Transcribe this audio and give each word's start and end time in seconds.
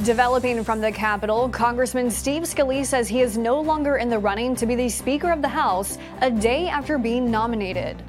Developing 0.00 0.64
from 0.64 0.80
the 0.80 0.90
Capitol, 0.90 1.50
Congressman 1.50 2.10
Steve 2.10 2.44
Scalise 2.44 2.86
says 2.86 3.08
he 3.08 3.20
is 3.20 3.36
no 3.36 3.60
longer 3.60 3.98
in 3.98 4.08
the 4.08 4.18
running 4.18 4.56
to 4.56 4.64
be 4.64 4.74
the 4.74 4.88
Speaker 4.88 5.30
of 5.30 5.42
the 5.42 5.48
House 5.48 5.98
a 6.22 6.30
day 6.30 6.66
after 6.66 6.96
being 6.96 7.30
nominated. 7.30 8.02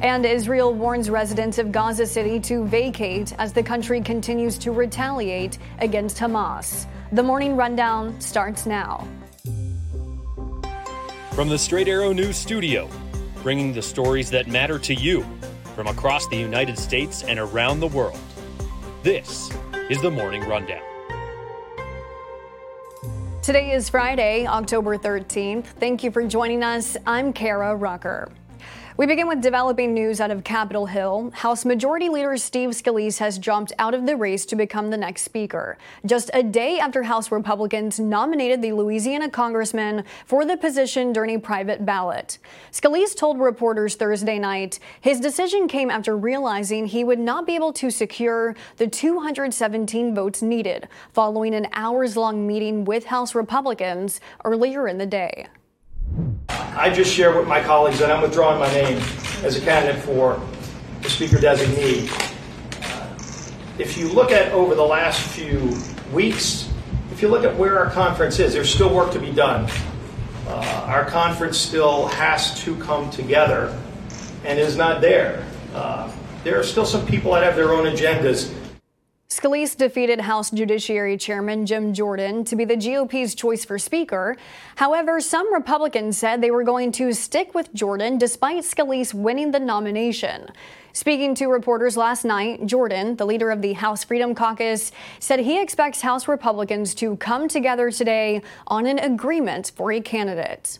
And 0.00 0.26
Israel 0.26 0.74
warns 0.74 1.08
residents 1.08 1.58
of 1.58 1.70
Gaza 1.70 2.06
City 2.06 2.40
to 2.40 2.66
vacate 2.66 3.34
as 3.38 3.52
the 3.52 3.62
country 3.62 4.00
continues 4.00 4.58
to 4.58 4.72
retaliate 4.72 5.58
against 5.78 6.18
Hamas. 6.18 6.86
The 7.12 7.22
morning 7.22 7.54
rundown 7.54 8.20
starts 8.20 8.66
now. 8.66 9.06
From 11.34 11.48
the 11.48 11.58
Straight 11.58 11.86
Arrow 11.86 12.12
News 12.12 12.36
Studio, 12.36 12.90
bringing 13.44 13.72
the 13.72 13.80
stories 13.80 14.28
that 14.30 14.48
matter 14.48 14.76
to 14.80 14.92
you 14.92 15.24
from 15.76 15.86
across 15.86 16.26
the 16.26 16.36
United 16.36 16.76
States 16.76 17.22
and 17.22 17.38
around 17.38 17.78
the 17.78 17.86
world. 17.86 18.18
This 19.04 19.52
is 19.88 20.02
the 20.02 20.10
Morning 20.10 20.42
Rundown. 20.48 20.91
Today 23.42 23.72
is 23.72 23.88
Friday, 23.88 24.46
October 24.46 24.96
13th. 24.96 25.64
Thank 25.64 26.04
you 26.04 26.12
for 26.12 26.24
joining 26.24 26.62
us. 26.62 26.96
I'm 27.04 27.32
Kara 27.32 27.74
Rucker. 27.74 28.30
We 28.98 29.06
begin 29.06 29.26
with 29.26 29.40
developing 29.40 29.94
news 29.94 30.20
out 30.20 30.30
of 30.30 30.44
Capitol 30.44 30.84
Hill. 30.84 31.30
House 31.32 31.64
Majority 31.64 32.10
Leader 32.10 32.36
Steve 32.36 32.70
Scalise 32.70 33.20
has 33.20 33.38
jumped 33.38 33.72
out 33.78 33.94
of 33.94 34.04
the 34.04 34.18
race 34.18 34.44
to 34.44 34.54
become 34.54 34.90
the 34.90 34.98
next 34.98 35.22
Speaker, 35.22 35.78
just 36.04 36.30
a 36.34 36.42
day 36.42 36.78
after 36.78 37.02
House 37.02 37.32
Republicans 37.32 37.98
nominated 37.98 38.60
the 38.60 38.72
Louisiana 38.72 39.30
congressman 39.30 40.04
for 40.26 40.44
the 40.44 40.58
position 40.58 41.10
during 41.10 41.34
a 41.36 41.40
private 41.40 41.86
ballot. 41.86 42.36
Scalise 42.70 43.16
told 43.16 43.40
reporters 43.40 43.94
Thursday 43.94 44.38
night 44.38 44.78
his 45.00 45.20
decision 45.20 45.68
came 45.68 45.90
after 45.90 46.14
realizing 46.14 46.84
he 46.84 47.02
would 47.02 47.18
not 47.18 47.46
be 47.46 47.54
able 47.54 47.72
to 47.72 47.90
secure 47.90 48.54
the 48.76 48.86
217 48.86 50.14
votes 50.14 50.42
needed 50.42 50.86
following 51.14 51.54
an 51.54 51.66
hours 51.72 52.14
long 52.14 52.46
meeting 52.46 52.84
with 52.84 53.06
House 53.06 53.34
Republicans 53.34 54.20
earlier 54.44 54.86
in 54.86 54.98
the 54.98 55.06
day. 55.06 55.46
I 56.48 56.90
just 56.90 57.12
share 57.12 57.36
with 57.36 57.46
my 57.46 57.62
colleagues 57.62 57.98
that 57.98 58.10
I'm 58.10 58.22
withdrawing 58.22 58.58
my 58.58 58.70
name 58.72 58.98
as 59.44 59.56
a 59.56 59.60
candidate 59.60 60.02
for 60.02 60.40
the 61.02 61.10
Speaker 61.10 61.36
designee. 61.36 62.08
If 63.78 63.96
you 63.96 64.08
look 64.08 64.32
at 64.32 64.52
over 64.52 64.74
the 64.74 64.82
last 64.82 65.20
few 65.20 65.76
weeks, 66.12 66.70
if 67.10 67.22
you 67.22 67.28
look 67.28 67.44
at 67.44 67.56
where 67.56 67.78
our 67.78 67.90
conference 67.90 68.38
is, 68.38 68.52
there's 68.52 68.72
still 68.72 68.94
work 68.94 69.12
to 69.12 69.18
be 69.18 69.32
done. 69.32 69.70
Uh, 70.46 70.84
our 70.86 71.04
conference 71.04 71.56
still 71.56 72.06
has 72.08 72.60
to 72.62 72.76
come 72.76 73.10
together 73.10 73.78
and 74.44 74.58
is 74.58 74.76
not 74.76 75.00
there. 75.00 75.46
Uh, 75.74 76.12
there 76.44 76.58
are 76.58 76.64
still 76.64 76.84
some 76.84 77.06
people 77.06 77.32
that 77.32 77.42
have 77.42 77.56
their 77.56 77.72
own 77.72 77.84
agendas 77.84 78.52
Scalise 79.32 79.74
defeated 79.74 80.20
House 80.20 80.50
Judiciary 80.50 81.16
Chairman 81.16 81.64
Jim 81.64 81.94
Jordan 81.94 82.44
to 82.44 82.54
be 82.54 82.66
the 82.66 82.76
GOP's 82.76 83.34
choice 83.34 83.64
for 83.64 83.78
Speaker. 83.78 84.36
However, 84.76 85.22
some 85.22 85.50
Republicans 85.54 86.18
said 86.18 86.42
they 86.42 86.50
were 86.50 86.64
going 86.64 86.92
to 86.92 87.14
stick 87.14 87.54
with 87.54 87.72
Jordan 87.72 88.18
despite 88.18 88.62
Scalise 88.62 89.14
winning 89.14 89.50
the 89.50 89.58
nomination. 89.58 90.50
Speaking 90.92 91.34
to 91.36 91.46
reporters 91.46 91.96
last 91.96 92.26
night, 92.26 92.66
Jordan, 92.66 93.16
the 93.16 93.24
leader 93.24 93.50
of 93.50 93.62
the 93.62 93.72
House 93.72 94.04
Freedom 94.04 94.34
Caucus, 94.34 94.92
said 95.18 95.40
he 95.40 95.62
expects 95.62 96.02
House 96.02 96.28
Republicans 96.28 96.94
to 96.96 97.16
come 97.16 97.48
together 97.48 97.90
today 97.90 98.42
on 98.66 98.84
an 98.84 98.98
agreement 98.98 99.72
for 99.74 99.92
a 99.92 100.02
candidate. 100.02 100.78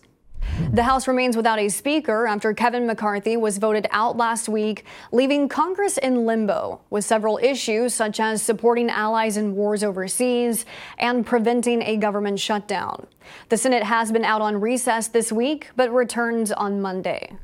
The 0.73 0.83
House 0.83 1.09
remains 1.09 1.37
without 1.37 1.59
a 1.59 1.69
speaker 1.69 2.27
after 2.27 2.55
Kevin 2.55 2.87
McCarthy 2.87 3.37
was 3.37 3.59
voted 3.59 3.87
out 3.91 4.17
last 4.17 4.49
week, 4.49 4.85
leaving 5.11 5.49
Congress 5.49 5.99
in 5.99 6.25
limbo 6.25 6.81
with 6.91 7.05
several 7.05 7.39
issues 7.43 7.95
such 7.95 8.21
as 8.21 8.43
supporting 8.43 8.89
allies 8.89 9.37
in 9.37 9.55
wars 9.55 9.83
overseas 9.85 10.65
and 10.99 11.27
preventing 11.27 11.83
a 11.83 11.97
government 11.97 12.41
shutdown. 12.41 13.07
The 13.49 13.57
Senate 13.57 13.83
has 13.83 14.13
been 14.13 14.25
out 14.25 14.41
on 14.41 14.61
recess 14.61 15.09
this 15.09 15.33
week 15.33 15.71
but 15.77 15.93
returns 15.93 16.53
on 16.53 16.81
Monday. 16.81 17.37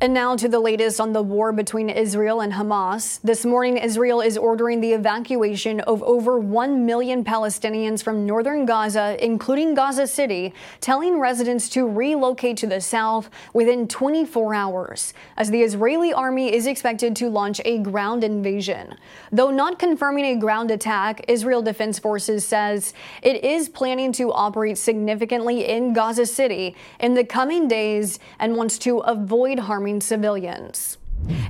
And 0.00 0.12
now 0.12 0.36
to 0.36 0.48
the 0.48 0.60
latest 0.60 1.00
on 1.00 1.14
the 1.14 1.22
war 1.22 1.50
between 1.50 1.88
Israel 1.88 2.42
and 2.42 2.52
Hamas. 2.52 3.20
This 3.24 3.44
morning, 3.44 3.78
Israel 3.78 4.20
is 4.20 4.36
ordering 4.36 4.80
the 4.80 4.92
evacuation 4.92 5.80
of 5.80 6.02
over 6.02 6.38
1 6.38 6.84
million 6.84 7.24
Palestinians 7.24 8.02
from 8.02 8.26
northern 8.26 8.66
Gaza, 8.66 9.16
including 9.24 9.74
Gaza 9.74 10.06
City, 10.06 10.52
telling 10.80 11.18
residents 11.18 11.68
to 11.70 11.88
relocate 11.88 12.58
to 12.58 12.66
the 12.66 12.80
south 12.80 13.30
within 13.54 13.88
24 13.88 14.52
hours, 14.52 15.14
as 15.38 15.50
the 15.50 15.62
Israeli 15.62 16.12
army 16.12 16.54
is 16.54 16.66
expected 16.66 17.16
to 17.16 17.30
launch 17.30 17.60
a 17.64 17.78
ground 17.78 18.24
invasion. 18.24 18.94
Though 19.32 19.50
not 19.50 19.78
confirming 19.78 20.26
a 20.26 20.36
ground 20.36 20.70
attack, 20.70 21.24
Israel 21.28 21.62
Defense 21.62 21.98
Forces 21.98 22.46
says 22.46 22.92
it 23.22 23.42
is 23.42 23.70
planning 23.70 24.12
to 24.12 24.30
operate 24.32 24.76
significantly 24.76 25.66
in 25.66 25.94
Gaza 25.94 26.26
City 26.26 26.76
in 27.00 27.14
the 27.14 27.24
coming 27.24 27.68
days 27.68 28.18
and 28.38 28.54
wants 28.56 28.76
to 28.80 28.98
avoid 28.98 29.60
harming 29.64 30.00
civilians. 30.00 30.98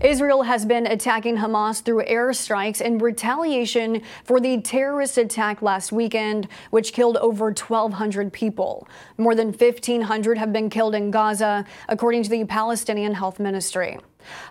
Israel 0.02 0.42
has 0.42 0.64
been 0.64 0.86
attacking 0.86 1.36
Hamas 1.36 1.82
through 1.82 2.04
airstrikes 2.04 2.80
in 2.80 2.98
retaliation 2.98 4.02
for 4.24 4.38
the 4.38 4.60
terrorist 4.60 5.18
attack 5.18 5.62
last 5.62 5.90
weekend, 5.90 6.48
which 6.70 6.92
killed 6.92 7.16
over 7.16 7.46
1,200 7.46 8.32
people. 8.32 8.86
More 9.18 9.34
than 9.34 9.48
1,500 9.48 10.38
have 10.38 10.52
been 10.52 10.70
killed 10.70 10.94
in 10.94 11.10
Gaza, 11.10 11.64
according 11.88 12.22
to 12.24 12.30
the 12.30 12.44
Palestinian 12.44 13.14
Health 13.14 13.40
Ministry. 13.40 13.98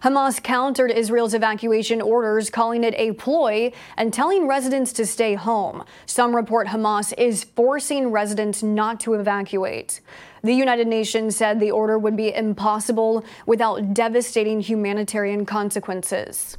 Hamas 0.04 0.42
countered 0.42 0.92
Israel's 0.92 1.34
evacuation 1.34 2.02
orders, 2.02 2.50
calling 2.50 2.84
it 2.84 2.94
a 2.98 3.14
ploy 3.14 3.72
and 3.98 4.14
telling 4.14 4.48
residents 4.48 4.94
to 4.94 5.06
stay 5.06 5.36
home. 5.36 5.84
Some 6.06 6.36
report 6.36 6.68
Hamas 6.68 7.14
is 7.18 7.44
forcing 7.44 8.12
residents 8.12 8.64
not 8.64 9.00
to 9.02 9.14
evacuate. 9.14 10.02
The 10.44 10.54
United 10.54 10.88
Nations 10.88 11.38
said 11.38 11.60
the 11.60 11.72
order 11.72 11.98
would 11.98 12.18
be 12.18 12.34
impossible 12.34 13.24
without 13.46 13.94
devastating 13.94 14.60
humanitarian 14.60 15.46
consequences. 15.46 16.58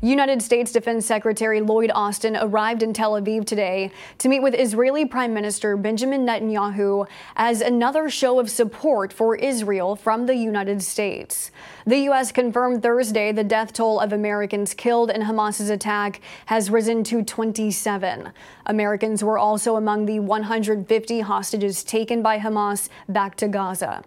United 0.00 0.40
States 0.42 0.72
Defense 0.72 1.04
Secretary 1.06 1.60
Lloyd 1.60 1.90
Austin 1.94 2.36
arrived 2.36 2.82
in 2.82 2.92
Tel 2.92 3.12
Aviv 3.12 3.44
today 3.44 3.90
to 4.18 4.28
meet 4.28 4.40
with 4.40 4.54
Israeli 4.54 5.04
Prime 5.04 5.34
Minister 5.34 5.76
Benjamin 5.76 6.26
Netanyahu 6.26 7.06
as 7.36 7.60
another 7.60 8.08
show 8.08 8.38
of 8.38 8.50
support 8.50 9.12
for 9.12 9.36
Israel 9.36 9.96
from 9.96 10.26
the 10.26 10.36
United 10.36 10.82
States. 10.82 11.50
The 11.86 11.98
U.S. 12.00 12.32
confirmed 12.32 12.82
Thursday 12.82 13.32
the 13.32 13.44
death 13.44 13.72
toll 13.72 14.00
of 14.00 14.12
Americans 14.12 14.74
killed 14.74 15.10
in 15.10 15.22
Hamas's 15.22 15.70
attack 15.70 16.20
has 16.46 16.70
risen 16.70 17.02
to 17.04 17.22
27. 17.22 18.32
Americans 18.66 19.24
were 19.24 19.38
also 19.38 19.76
among 19.76 20.06
the 20.06 20.20
150 20.20 21.20
hostages 21.20 21.82
taken 21.82 22.22
by 22.22 22.38
Hamas 22.38 22.88
back 23.08 23.36
to 23.36 23.48
Gaza. 23.48 24.04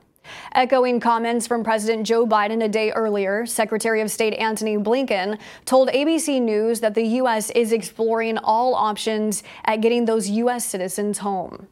Echoing 0.53 0.99
comments 0.99 1.47
from 1.47 1.63
President 1.63 2.05
Joe 2.05 2.27
Biden 2.27 2.63
a 2.63 2.67
day 2.67 2.91
earlier, 2.91 3.45
Secretary 3.45 4.01
of 4.01 4.11
State 4.11 4.33
Antony 4.33 4.77
Blinken 4.77 5.39
told 5.63 5.87
ABC 5.89 6.41
News 6.41 6.81
that 6.81 6.93
the 6.93 7.03
U.S. 7.03 7.49
is 7.51 7.71
exploring 7.71 8.37
all 8.37 8.75
options 8.75 9.43
at 9.63 9.81
getting 9.81 10.05
those 10.05 10.29
U.S. 10.29 10.65
citizens 10.65 11.19
home. 11.19 11.67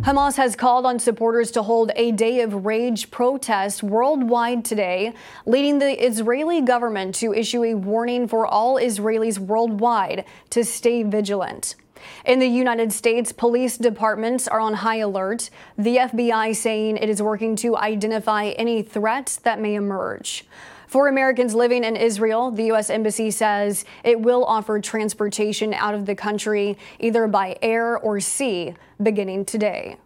Hamas 0.00 0.36
has 0.36 0.56
called 0.56 0.86
on 0.86 0.98
supporters 0.98 1.50
to 1.52 1.62
hold 1.62 1.92
a 1.94 2.10
day 2.12 2.40
of 2.40 2.64
rage 2.64 3.10
protest 3.10 3.82
worldwide 3.82 4.64
today, 4.64 5.12
leading 5.46 5.78
the 5.78 6.04
Israeli 6.04 6.60
government 6.60 7.14
to 7.16 7.32
issue 7.32 7.62
a 7.64 7.74
warning 7.74 8.26
for 8.26 8.46
all 8.46 8.76
Israelis 8.76 9.38
worldwide 9.38 10.24
to 10.50 10.64
stay 10.64 11.02
vigilant. 11.02 11.76
In 12.24 12.38
the 12.38 12.46
United 12.46 12.92
States, 12.92 13.32
police 13.32 13.76
departments 13.76 14.48
are 14.48 14.60
on 14.60 14.74
high 14.74 14.98
alert, 14.98 15.50
the 15.76 15.96
FBI 15.96 16.54
saying 16.54 16.96
it 16.96 17.08
is 17.08 17.22
working 17.22 17.56
to 17.56 17.76
identify 17.76 18.46
any 18.50 18.82
threats 18.82 19.36
that 19.36 19.60
may 19.60 19.74
emerge. 19.74 20.44
For 20.86 21.06
Americans 21.06 21.54
living 21.54 21.84
in 21.84 21.94
Israel, 21.94 22.50
the 22.50 22.64
U.S. 22.64 22.90
Embassy 22.90 23.30
says 23.30 23.84
it 24.02 24.20
will 24.20 24.44
offer 24.44 24.80
transportation 24.80 25.72
out 25.72 25.94
of 25.94 26.04
the 26.04 26.16
country 26.16 26.76
either 26.98 27.28
by 27.28 27.56
air 27.62 27.96
or 27.96 28.18
sea 28.18 28.74
beginning 29.00 29.44
today. 29.44 29.98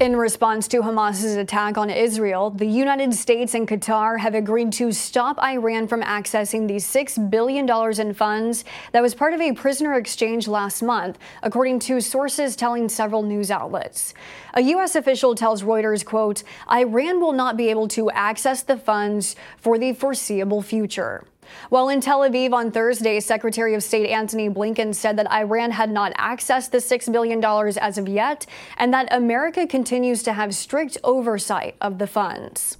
In 0.00 0.16
response 0.16 0.66
to 0.68 0.82
Hamas's 0.82 1.36
attack 1.36 1.78
on 1.78 1.88
Israel, 1.88 2.50
the 2.50 2.66
United 2.66 3.14
States 3.14 3.54
and 3.54 3.66
Qatar 3.66 4.18
have 4.18 4.34
agreed 4.34 4.72
to 4.74 4.90
stop 4.90 5.38
Iran 5.40 5.86
from 5.86 6.02
accessing 6.02 6.66
the 6.66 6.76
$6 6.76 7.30
billion 7.30 7.68
in 8.00 8.14
funds 8.14 8.64
that 8.90 9.02
was 9.02 9.14
part 9.14 9.34
of 9.34 9.40
a 9.40 9.52
prisoner 9.52 9.94
exchange 9.94 10.48
last 10.48 10.82
month, 10.82 11.18
according 11.44 11.78
to 11.80 12.00
sources 12.00 12.56
telling 12.56 12.88
several 12.88 13.22
news 13.22 13.52
outlets. 13.52 14.14
A 14.54 14.62
U.S. 14.62 14.96
official 14.96 15.36
tells 15.36 15.62
Reuters, 15.62 16.04
quote, 16.04 16.42
Iran 16.68 17.20
will 17.20 17.32
not 17.32 17.56
be 17.56 17.68
able 17.68 17.86
to 17.88 18.10
access 18.10 18.62
the 18.62 18.76
funds 18.76 19.36
for 19.58 19.78
the 19.78 19.92
foreseeable 19.92 20.62
future. 20.62 21.24
While 21.68 21.88
in 21.88 22.00
Tel 22.00 22.20
Aviv 22.20 22.52
on 22.52 22.70
Thursday, 22.70 23.20
Secretary 23.20 23.74
of 23.74 23.82
State 23.82 24.08
Antony 24.08 24.48
Blinken 24.48 24.94
said 24.94 25.16
that 25.18 25.30
Iran 25.30 25.70
had 25.70 25.90
not 25.90 26.14
accessed 26.14 26.70
the 26.70 26.78
$6 26.78 27.12
billion 27.12 27.44
as 27.44 27.98
of 27.98 28.08
yet 28.08 28.46
and 28.76 28.92
that 28.92 29.12
America 29.12 29.66
continues 29.66 30.22
to 30.24 30.32
have 30.32 30.54
strict 30.54 30.98
oversight 31.04 31.76
of 31.80 31.98
the 31.98 32.06
funds. 32.06 32.78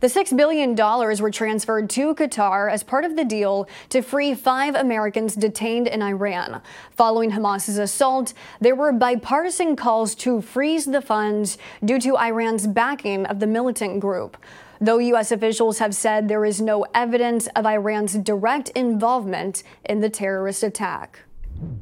The 0.00 0.06
$6 0.06 0.36
billion 0.36 0.74
were 0.74 1.30
transferred 1.30 1.90
to 1.90 2.14
Qatar 2.14 2.70
as 2.70 2.82
part 2.82 3.04
of 3.04 3.16
the 3.16 3.24
deal 3.24 3.68
to 3.88 4.02
free 4.02 4.34
five 4.34 4.74
Americans 4.74 5.34
detained 5.34 5.86
in 5.88 6.02
Iran. 6.02 6.62
Following 6.90 7.32
Hamas's 7.32 7.78
assault, 7.78 8.34
there 8.60 8.76
were 8.76 8.92
bipartisan 8.92 9.76
calls 9.76 10.14
to 10.16 10.40
freeze 10.40 10.86
the 10.86 11.02
funds 11.02 11.58
due 11.84 12.00
to 12.00 12.16
Iran's 12.16 12.66
backing 12.66 13.26
of 13.26 13.40
the 13.40 13.46
militant 13.46 14.00
group. 14.00 14.36
Though 14.80 14.98
U.S. 14.98 15.32
officials 15.32 15.80
have 15.80 15.94
said 15.94 16.28
there 16.28 16.44
is 16.44 16.60
no 16.60 16.86
evidence 16.94 17.48
of 17.56 17.66
Iran's 17.66 18.14
direct 18.14 18.68
involvement 18.70 19.64
in 19.84 20.00
the 20.00 20.10
terrorist 20.10 20.62
attack. 20.62 21.24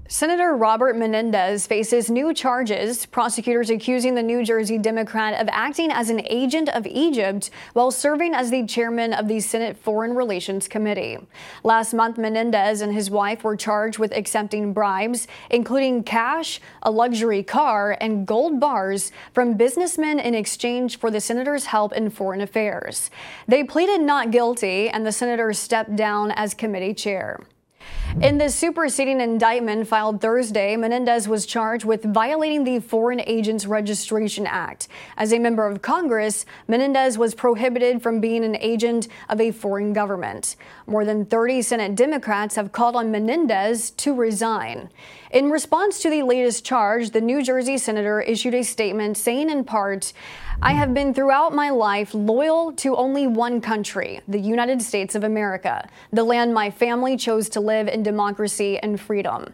Senator 0.09 0.57
Robert 0.57 0.97
Menendez 0.97 1.67
faces 1.67 2.09
new 2.09 2.33
charges, 2.33 3.07
prosecutors 3.07 3.71
accusing 3.71 4.15
the 4.15 4.23
New 4.23 4.45
Jersey 4.45 4.79
Democrat 4.79 5.41
of 5.41 5.49
acting 5.51 5.91
as 5.91 6.11
an 6.11 6.23
agent 6.27 6.69
of 6.69 6.87
Egypt 6.87 7.51
while 7.73 7.91
serving 7.91 8.33
as 8.33 8.51
the 8.51 8.65
chairman 8.67 9.13
of 9.13 9.27
the 9.27 9.41
Senate 9.41 9.77
Foreign 9.77 10.15
Relations 10.15 10.69
Committee. 10.69 11.19
Last 11.65 11.93
month, 11.93 12.19
Menendez 12.19 12.83
and 12.83 12.95
his 12.95 13.11
wife 13.11 13.43
were 13.43 13.57
charged 13.57 13.99
with 13.99 14.17
accepting 14.17 14.73
bribes, 14.73 15.27
including 15.51 16.05
cash, 16.05 16.61
a 16.83 16.91
luxury 16.91 17.43
car, 17.43 17.99
and 18.01 18.29
gold 18.29 18.61
bars 18.61 19.11
from 19.35 19.55
businessmen 19.55 20.21
in 20.21 20.37
exchange 20.37 21.01
for 21.01 21.11
the 21.11 21.21
senator's 21.21 21.67
help 21.67 21.93
in 21.93 22.11
foreign 22.11 22.41
affairs. 22.41 23.11
They 23.49 23.65
pleaded 23.65 24.03
not 24.03 24.31
guilty, 24.31 24.89
and 24.89 25.05
the 25.05 25.11
senator 25.11 25.53
stepped 25.53 25.97
down 25.97 26.31
as 26.31 26.55
committee 26.55 26.95
chair. 26.95 27.41
In 28.23 28.39
the 28.39 28.49
superseding 28.49 29.21
indictment 29.21 29.87
filed 29.87 30.23
Thursday, 30.23 30.75
Menendez 30.75 31.29
was 31.29 31.45
charged 31.45 31.85
with 31.85 32.03
violating 32.03 32.65
the 32.65 32.81
Foreign 32.81 33.21
Agents 33.21 33.67
Registration 33.67 34.47
Act. 34.47 34.89
As 35.19 35.35
a 35.35 35.39
member 35.39 35.67
of 35.67 35.83
Congress, 35.83 36.47
Menendez 36.67 37.19
was 37.19 37.35
prohibited 37.35 38.03
from 38.03 38.23
being 38.23 38.43
an 38.43 38.57
agent 38.57 39.09
of 39.29 39.39
a 39.39 39.51
foreign 39.51 39.93
government. 39.93 40.57
More 40.87 41.05
than 41.05 41.27
30 41.27 41.61
Senate 41.61 41.95
Democrats 41.95 42.57
have 42.57 42.73
called 42.73 42.97
on 42.97 43.11
Menendez 43.11 43.91
to 43.91 44.15
resign. 44.15 44.89
In 45.31 45.51
response 45.51 45.99
to 46.01 46.09
the 46.09 46.23
latest 46.23 46.65
charge, 46.65 47.11
the 47.11 47.21
New 47.21 47.43
Jersey 47.43 47.77
senator 47.77 48.23
issued 48.23 48.55
a 48.55 48.63
statement 48.63 49.19
saying 49.19 49.51
in 49.51 49.65
part, 49.65 50.15
I 50.63 50.73
have 50.73 50.95
been 50.95 51.13
throughout 51.13 51.55
my 51.55 51.69
life 51.69 52.15
loyal 52.15 52.73
to 52.77 52.97
only 52.97 53.27
one 53.27 53.61
country, 53.61 54.23
the 54.27 54.39
United 54.39 54.81
States 54.81 55.15
of 55.15 55.23
America, 55.23 55.87
the 56.15 56.25
land 56.25 56.55
my 56.55 56.71
family 56.71 57.19
chose 57.19 57.51
to 57.51 57.61
live 57.61 57.89
in 57.89 58.03
democracy 58.07 58.79
and 58.79 59.01
freedom. 59.01 59.53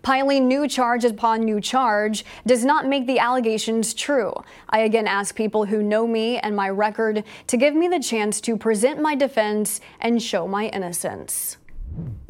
Piling 0.00 0.48
new 0.48 0.66
charge 0.66 1.04
upon 1.04 1.40
new 1.40 1.60
charge 1.60 2.24
does 2.46 2.64
not 2.64 2.86
make 2.86 3.06
the 3.06 3.18
allegations 3.18 3.92
true. 3.92 4.32
I 4.70 4.78
again 4.80 5.06
ask 5.06 5.34
people 5.34 5.66
who 5.66 5.82
know 5.82 6.06
me 6.06 6.38
and 6.38 6.56
my 6.56 6.70
record 6.70 7.24
to 7.48 7.56
give 7.58 7.74
me 7.74 7.88
the 7.88 8.00
chance 8.00 8.40
to 8.40 8.56
present 8.56 9.02
my 9.02 9.14
defense 9.14 9.80
and 10.00 10.22
show 10.22 10.48
my 10.48 10.68
innocence. 10.68 11.58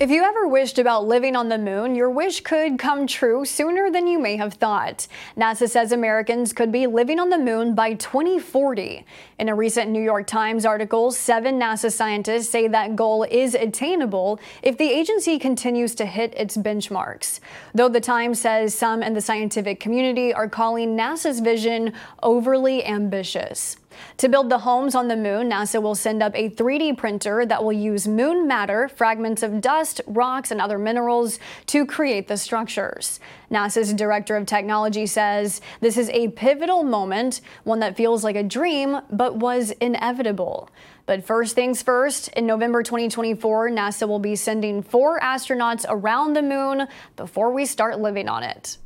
If 0.01 0.09
you 0.09 0.23
ever 0.23 0.49
wished 0.49 0.79
about 0.79 1.07
living 1.07 1.37
on 1.37 1.51
the 1.51 1.59
moon, 1.59 1.95
your 1.95 2.09
wish 2.09 2.41
could 2.41 2.79
come 2.79 3.07
true 3.07 3.45
sooner 3.45 3.91
than 3.91 4.07
you 4.07 4.19
may 4.19 4.37
have 4.37 4.55
thought. 4.55 5.07
NASA 5.37 5.69
says 5.69 5.93
Americans 5.93 6.55
could 6.55 6.73
be 6.73 6.87
living 6.87 7.19
on 7.21 7.29
the 7.29 7.37
moon 7.37 7.75
by 7.75 7.93
2040. 7.93 9.05
In 9.39 9.49
a 9.51 9.55
recent 9.55 9.91
New 9.91 10.03
York 10.03 10.27
Times 10.27 10.65
article, 10.65 11.11
seven 11.11 11.61
NASA 11.61 11.93
scientists 11.93 12.49
say 12.49 12.67
that 12.69 12.97
goal 12.97 13.25
is 13.25 13.55
attainable 13.55 14.41
if 14.63 14.79
the 14.79 14.91
agency 14.91 15.39
continues 15.39 15.95
to 15.97 16.07
hit 16.07 16.33
its 16.35 16.57
benchmarks. 16.57 17.41
Though 17.75 17.91
the 17.91 18.01
Times 18.01 18.41
says 18.41 18.75
some 18.75 19.03
in 19.03 19.13
the 19.13 19.21
scientific 19.21 19.81
community 19.81 20.33
are 20.33 20.49
calling 20.49 20.97
NASA's 20.97 21.41
vision 21.41 21.93
overly 22.23 22.87
ambitious. 22.87 23.77
To 24.19 24.29
build 24.29 24.51
the 24.51 24.59
homes 24.59 24.95
on 24.95 25.09
the 25.09 25.17
moon, 25.17 25.51
NASA 25.51 25.81
will 25.83 25.95
send 25.95 26.23
up 26.23 26.33
a 26.35 26.51
3D 26.51 26.97
printer 26.97 27.47
that 27.47 27.65
will 27.65 27.73
use 27.73 28.07
moon 28.07 28.47
matter, 28.47 28.89
fragments 28.89 29.43
of 29.43 29.61
dust, 29.61 30.01
rocks, 30.07 30.51
and 30.51 30.61
other 30.61 30.79
minerals 30.79 31.39
to 31.67 31.87
create 31.87 32.29
the 32.29 32.37
structures. 32.37 33.21
NASA's 33.51 33.93
director 33.95 34.37
of 34.37 34.47
technology 34.47 35.07
says 35.07 35.61
this 35.81 35.97
is 35.97 36.09
a 36.11 36.29
pivotal 36.29 36.83
moment, 36.83 37.41
one 37.65 37.81
that 37.81 37.97
feels 37.97 38.23
like 38.23 38.37
a 38.37 38.43
dream, 38.43 39.01
but 39.11 39.37
was 39.37 39.71
inevitable. 39.81 40.69
But 41.07 41.25
first 41.25 41.55
things 41.55 41.83
first, 41.83 42.29
in 42.29 42.47
November 42.47 42.83
2024, 42.83 43.71
NASA 43.71 44.07
will 44.07 44.21
be 44.21 44.37
sending 44.37 44.83
four 44.83 45.19
astronauts 45.19 45.85
around 45.89 46.35
the 46.35 46.43
moon 46.43 46.87
before 47.17 47.53
we 47.53 47.67
start 47.67 47.99
living 47.99 48.29
on 48.29 48.45
it. 48.45 48.79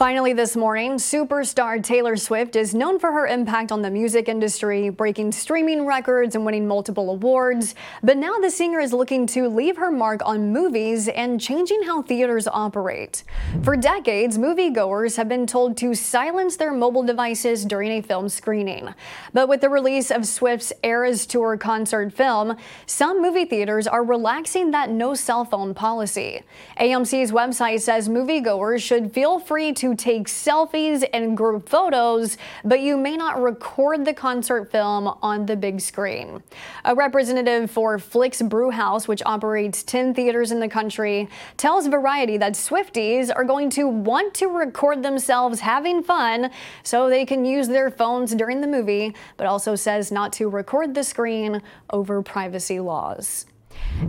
Finally, 0.00 0.32
this 0.32 0.56
morning, 0.56 0.92
superstar 0.92 1.84
Taylor 1.84 2.16
Swift 2.16 2.56
is 2.56 2.74
known 2.74 2.98
for 2.98 3.12
her 3.12 3.26
impact 3.26 3.70
on 3.70 3.82
the 3.82 3.90
music 3.90 4.30
industry, 4.30 4.88
breaking 4.88 5.30
streaming 5.30 5.84
records 5.84 6.34
and 6.34 6.46
winning 6.46 6.66
multiple 6.66 7.10
awards. 7.10 7.74
But 8.02 8.16
now 8.16 8.38
the 8.38 8.50
singer 8.50 8.80
is 8.80 8.94
looking 8.94 9.26
to 9.26 9.46
leave 9.48 9.76
her 9.76 9.90
mark 9.90 10.22
on 10.24 10.54
movies 10.54 11.06
and 11.08 11.38
changing 11.38 11.82
how 11.82 12.00
theaters 12.00 12.48
operate. 12.48 13.24
For 13.62 13.76
decades, 13.76 14.38
moviegoers 14.38 15.18
have 15.18 15.28
been 15.28 15.46
told 15.46 15.76
to 15.76 15.94
silence 15.94 16.56
their 16.56 16.72
mobile 16.72 17.02
devices 17.02 17.66
during 17.66 17.90
a 17.90 18.00
film 18.00 18.30
screening. 18.30 18.94
But 19.34 19.50
with 19.50 19.60
the 19.60 19.68
release 19.68 20.10
of 20.10 20.26
Swift's 20.26 20.72
Eras 20.82 21.26
Tour 21.26 21.58
concert 21.58 22.10
film, 22.10 22.56
some 22.86 23.20
movie 23.20 23.44
theaters 23.44 23.86
are 23.86 24.02
relaxing 24.02 24.70
that 24.70 24.88
no 24.88 25.12
cell 25.12 25.44
phone 25.44 25.74
policy. 25.74 26.40
AMC's 26.78 27.32
website 27.32 27.82
says 27.82 28.08
moviegoers 28.08 28.80
should 28.80 29.12
feel 29.12 29.38
free 29.38 29.59
to 29.60 29.94
take 29.94 30.26
selfies 30.26 31.06
and 31.12 31.36
group 31.36 31.68
photos, 31.68 32.38
but 32.64 32.80
you 32.80 32.96
may 32.96 33.16
not 33.16 33.40
record 33.40 34.06
the 34.06 34.14
concert 34.14 34.72
film 34.72 35.06
on 35.20 35.44
the 35.44 35.56
big 35.56 35.80
screen. 35.80 36.42
A 36.86 36.94
representative 36.94 37.70
for 37.70 37.98
Flix 37.98 38.40
Brewhouse, 38.40 39.06
which 39.06 39.22
operates 39.26 39.82
10 39.82 40.14
theaters 40.14 40.50
in 40.50 40.58
the 40.58 40.68
country, 40.68 41.28
tells 41.58 41.86
Variety 41.86 42.38
that 42.38 42.54
Swifties 42.54 43.30
are 43.34 43.44
going 43.44 43.68
to 43.70 43.86
want 43.86 44.32
to 44.34 44.46
record 44.46 45.02
themselves 45.02 45.60
having 45.60 46.02
fun 46.02 46.50
so 46.82 47.10
they 47.10 47.26
can 47.26 47.44
use 47.44 47.68
their 47.68 47.90
phones 47.90 48.34
during 48.34 48.62
the 48.62 48.66
movie, 48.66 49.14
but 49.36 49.46
also 49.46 49.74
says 49.74 50.10
not 50.10 50.32
to 50.32 50.48
record 50.48 50.94
the 50.94 51.04
screen 51.04 51.60
over 51.90 52.22
privacy 52.22 52.80
laws. 52.80 53.44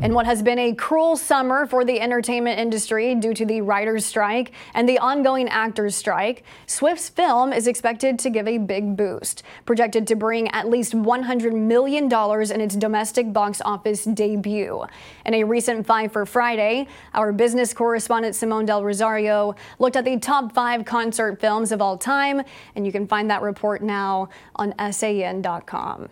In 0.01 0.13
what 0.13 0.25
has 0.25 0.41
been 0.41 0.57
a 0.57 0.73
cruel 0.73 1.17
summer 1.17 1.65
for 1.65 1.83
the 1.83 1.99
entertainment 1.99 2.59
industry 2.59 3.13
due 3.13 3.33
to 3.33 3.45
the 3.45 3.61
writers' 3.61 4.05
strike 4.05 4.53
and 4.73 4.87
the 4.87 4.97
ongoing 4.97 5.47
actors' 5.49 5.95
strike, 5.95 6.43
Swift's 6.65 7.09
film 7.09 7.51
is 7.51 7.67
expected 7.67 8.17
to 8.19 8.29
give 8.29 8.47
a 8.47 8.57
big 8.57 8.95
boost, 8.95 9.43
projected 9.65 10.07
to 10.07 10.15
bring 10.15 10.47
at 10.51 10.69
least 10.69 10.93
$100 10.93 11.53
million 11.53 12.05
in 12.05 12.61
its 12.61 12.75
domestic 12.75 13.33
box 13.33 13.61
office 13.63 14.05
debut. 14.05 14.85
In 15.25 15.33
a 15.33 15.43
recent 15.43 15.85
Five 15.85 16.13
for 16.13 16.25
Friday, 16.25 16.87
our 17.13 17.33
business 17.33 17.73
correspondent 17.73 18.33
Simone 18.33 18.65
Del 18.65 18.83
Rosario 18.83 19.55
looked 19.77 19.97
at 19.97 20.05
the 20.05 20.17
top 20.17 20.53
five 20.53 20.85
concert 20.85 21.39
films 21.41 21.71
of 21.71 21.81
all 21.81 21.97
time, 21.97 22.41
and 22.75 22.85
you 22.85 22.91
can 22.91 23.07
find 23.07 23.29
that 23.29 23.41
report 23.41 23.83
now 23.83 24.29
on 24.55 24.73
SAN.com. 24.91 26.09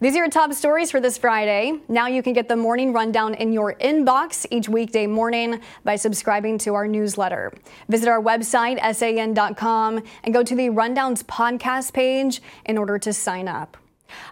These 0.00 0.14
are 0.14 0.18
your 0.18 0.30
top 0.30 0.54
stories 0.54 0.90
for 0.90 1.00
this 1.00 1.18
Friday. 1.18 1.80
Now 1.88 2.06
you 2.06 2.22
can 2.22 2.32
get 2.32 2.48
the 2.48 2.56
morning 2.56 2.92
rundown 2.92 3.34
in 3.34 3.52
your 3.52 3.74
inbox 3.74 4.46
each 4.50 4.68
weekday 4.68 5.06
morning 5.06 5.60
by 5.84 5.96
subscribing 5.96 6.56
to 6.58 6.74
our 6.74 6.88
newsletter. 6.88 7.52
Visit 7.88 8.08
our 8.08 8.22
website, 8.22 8.78
san.com, 8.94 10.02
and 10.24 10.34
go 10.34 10.42
to 10.42 10.54
the 10.54 10.68
Rundowns 10.68 11.22
podcast 11.22 11.92
page 11.92 12.40
in 12.64 12.78
order 12.78 12.98
to 12.98 13.12
sign 13.12 13.46
up. 13.46 13.76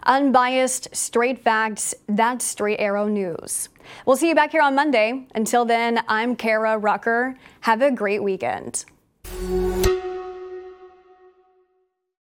Unbiased, 0.03 0.93
straight 0.95 1.43
facts, 1.43 1.93
that's 2.07 2.45
Straight 2.45 2.79
Arrow 2.79 3.07
News. 3.07 3.69
We'll 4.05 4.17
see 4.17 4.29
you 4.29 4.35
back 4.35 4.51
here 4.51 4.61
on 4.61 4.75
Monday. 4.75 5.27
Until 5.35 5.65
then, 5.65 6.03
I'm 6.07 6.35
Kara 6.35 6.77
Rucker. 6.77 7.35
Have 7.61 7.81
a 7.81 7.91
great 7.91 8.23
weekend. 8.23 8.85